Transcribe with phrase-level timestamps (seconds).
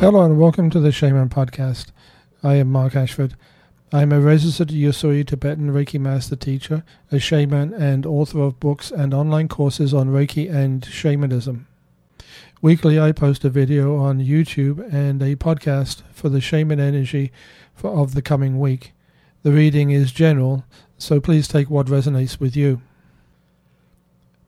[0.00, 1.86] Hello and welcome to the Shaman Podcast.
[2.44, 3.34] I am Mark Ashford.
[3.92, 8.92] I am a registered Usui Tibetan Reiki Master Teacher, a shaman, and author of books
[8.92, 11.66] and online courses on Reiki and shamanism.
[12.62, 17.32] Weekly, I post a video on YouTube and a podcast for the shaman energy
[17.74, 18.92] for, of the coming week.
[19.42, 20.64] The reading is general,
[20.96, 22.82] so please take what resonates with you.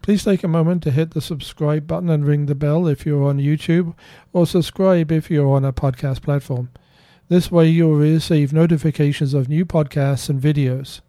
[0.03, 3.25] Please take a moment to hit the subscribe button and ring the bell if you're
[3.25, 3.95] on YouTube,
[4.33, 6.71] or subscribe if you're on a podcast platform.
[7.29, 11.01] This way, you'll receive notifications of new podcasts and videos.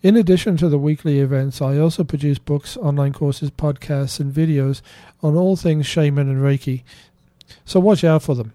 [0.00, 4.80] In addition to the weekly events, I also produce books, online courses, podcasts, and videos
[5.22, 6.82] on all things shaman and Reiki,
[7.64, 8.52] so watch out for them.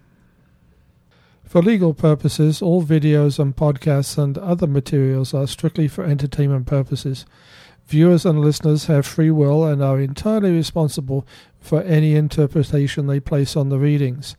[1.44, 7.26] For legal purposes, all videos and podcasts and other materials are strictly for entertainment purposes.
[7.88, 11.28] Viewers and listeners have free will and are entirely responsible
[11.60, 14.36] for any interpretation they place on the readings.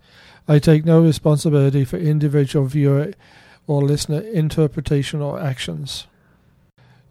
[0.48, 3.12] I take no responsibility for individual viewer
[3.66, 6.06] or listener interpretation or actions.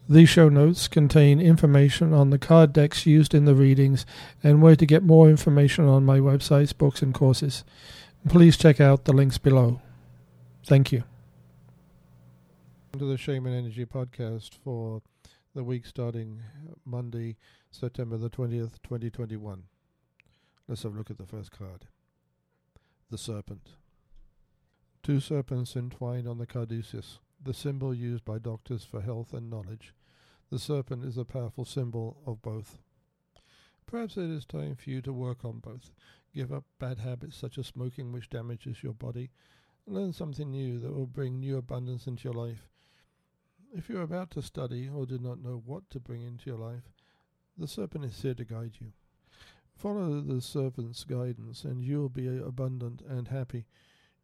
[0.08, 4.04] These show notes contain information on the card decks used in the readings
[4.42, 7.64] and where to get more information on my websites, books, and courses.
[8.28, 9.80] Please check out the links below.
[10.66, 11.04] Thank you.
[12.98, 15.00] To the Shaman Energy Podcast for
[15.54, 16.42] the week starting
[16.84, 17.36] Monday,
[17.70, 19.62] September the 20th, 2021.
[20.66, 21.86] Let's have a look at the first card.
[23.08, 23.68] The Serpent.
[25.04, 29.94] Two serpents entwined on the caduceus, the symbol used by doctors for health and knowledge.
[30.50, 32.78] The serpent is a powerful symbol of both.
[33.86, 35.92] Perhaps it is time for you to work on both.
[36.34, 39.30] Give up bad habits such as smoking, which damages your body.
[39.86, 42.66] Learn something new that will bring new abundance into your life.
[43.76, 46.58] If you are about to study or do not know what to bring into your
[46.58, 46.92] life,
[47.58, 48.92] the serpent is here to guide you.
[49.76, 53.66] Follow the serpent's guidance, and you will be abundant and happy.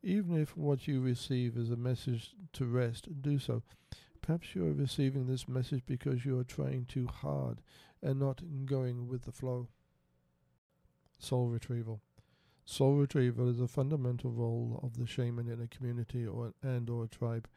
[0.05, 3.65] Even if what you receive is a message to rest, do so.
[4.23, 7.61] Perhaps you are receiving this message because you are trying too hard
[8.01, 9.67] and not going with the flow.
[11.19, 12.01] Soul retrieval.
[12.65, 17.05] Soul retrieval is a fundamental role of the shaman in a community or and or
[17.05, 17.49] a tribe.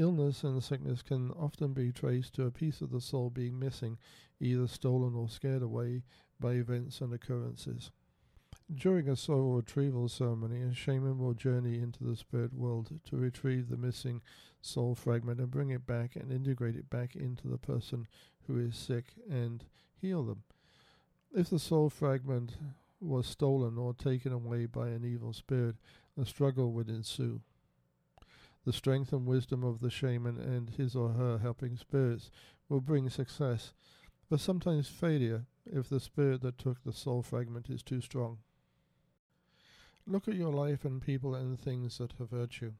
[0.00, 3.98] Illness and sickness can often be traced to a piece of the soul being missing,
[4.40, 6.04] either stolen or scared away
[6.40, 7.90] by events and occurrences.
[8.74, 13.68] During a soul retrieval ceremony, a shaman will journey into the spirit world to retrieve
[13.68, 14.22] the missing
[14.62, 18.08] soul fragment and bring it back and integrate it back into the person
[18.46, 19.66] who is sick and
[20.00, 20.44] heal them.
[21.34, 22.52] If the soul fragment
[23.02, 25.76] was stolen or taken away by an evil spirit,
[26.18, 27.42] a struggle would ensue.
[28.64, 32.30] The strength and wisdom of the shaman and his or her helping spirits
[32.68, 33.72] will bring success,
[34.28, 38.38] but sometimes failure if the spirit that took the soul fragment is too strong.
[40.06, 42.74] Look at your life and people and things that have hurt you.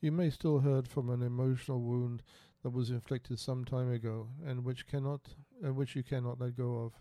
[0.00, 2.22] You may still hurt from an emotional wound
[2.62, 5.20] that was inflicted some time ago and which cannot
[5.62, 6.92] and which you cannot let go of.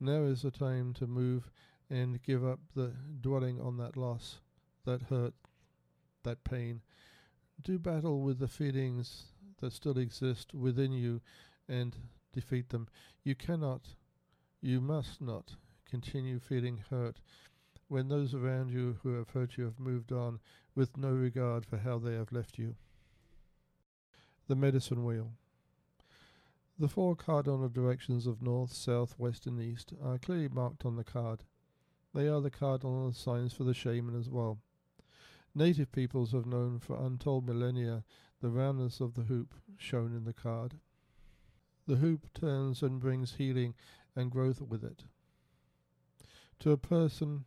[0.00, 1.50] Now is the time to move
[1.90, 4.40] and give up the dwelling on that loss,
[4.84, 5.34] that hurt,
[6.24, 6.82] that pain.
[7.62, 9.26] Do battle with the feelings
[9.60, 11.20] that still exist within you
[11.68, 11.96] and
[12.32, 12.88] defeat them.
[13.22, 13.94] You cannot,
[14.60, 15.54] you must not
[15.88, 17.20] continue feeling hurt
[17.88, 20.40] when those around you who have hurt you have moved on
[20.74, 22.74] with no regard for how they have left you.
[24.48, 25.32] The Medicine Wheel.
[26.78, 31.04] The four cardinal directions of north, south, west, and east are clearly marked on the
[31.04, 31.44] card.
[32.12, 34.58] They are the cardinal signs for the shaman as well.
[35.54, 38.04] Native peoples have known for untold millennia
[38.40, 40.74] the roundness of the hoop shown in the card.
[41.86, 43.74] The hoop turns and brings healing
[44.16, 45.04] and growth with it.
[46.60, 47.44] To a person,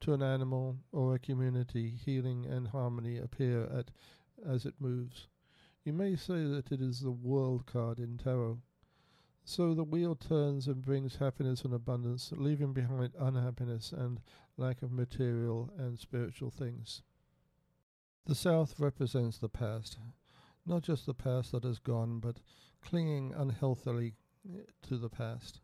[0.00, 3.90] to an animal, or a community, healing and harmony appear at
[4.44, 5.28] as it moves.
[5.84, 8.60] You may say that it is the world card in tarot.
[9.46, 14.20] So the wheel turns and brings happiness and abundance, leaving behind unhappiness and
[14.56, 17.02] lack of material and spiritual things.
[18.24, 19.98] The South represents the past,
[20.64, 22.40] not just the past that has gone, but
[22.80, 24.14] clinging unhealthily
[24.88, 25.60] to the past.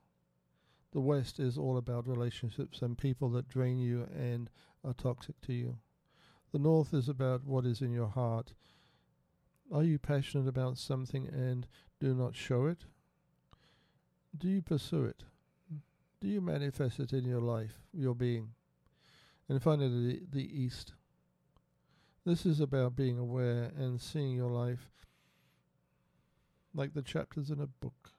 [0.93, 4.51] The West is all about relationships and people that drain you and
[4.85, 5.79] are toxic to you.
[6.53, 8.53] The North is about what is in your heart.
[9.73, 11.67] Are you passionate about something and
[11.99, 12.85] do not show it?
[14.37, 15.25] Do you pursue it?
[16.21, 18.51] Do you manifest it in your life, your being?
[19.49, 20.93] And finally, the, the East.
[22.25, 24.91] This is about being aware and seeing your life
[26.75, 28.13] like the chapters in a book.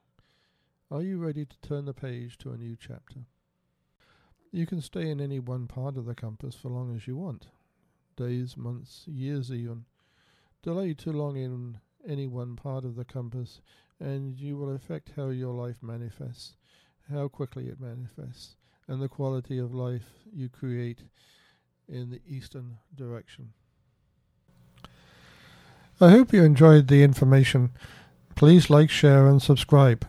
[0.90, 3.20] Are you ready to turn the page to a new chapter?
[4.50, 7.46] You can stay in any one part of the compass for long as you want
[8.16, 9.86] days, months, years, even.
[10.62, 13.62] Delay too long in any one part of the compass,
[14.02, 16.56] and you will affect how your life manifests,
[17.10, 18.56] how quickly it manifests,
[18.88, 21.02] and the quality of life you create
[21.88, 23.52] in the eastern direction.
[26.00, 27.70] I hope you enjoyed the information.
[28.34, 30.06] Please like, share, and subscribe.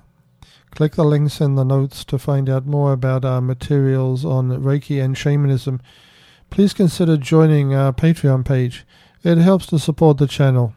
[0.72, 5.04] Click the links in the notes to find out more about our materials on Reiki
[5.04, 5.80] and shamanism.
[6.50, 8.88] Please consider joining our Patreon page.
[9.24, 10.74] It helps to support the channel.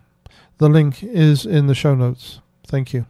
[0.58, 2.40] The link is in the show notes.
[2.66, 3.06] Thank you.